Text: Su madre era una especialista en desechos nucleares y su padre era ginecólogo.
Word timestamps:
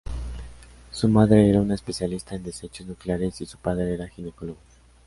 Su 0.89 1.07
madre 1.09 1.47
era 1.47 1.61
una 1.61 1.75
especialista 1.75 2.33
en 2.33 2.41
desechos 2.41 2.87
nucleares 2.87 3.39
y 3.41 3.45
su 3.45 3.59
padre 3.59 3.93
era 3.93 4.07
ginecólogo. 4.07 4.57